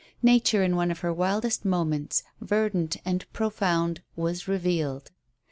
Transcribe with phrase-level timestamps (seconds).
[0.23, 5.11] Nature in one of her wildest moments, verdant and profound, was revealed.